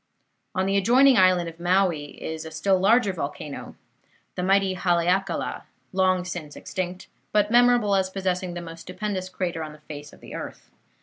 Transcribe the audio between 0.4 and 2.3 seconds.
On the adjoining island of Maui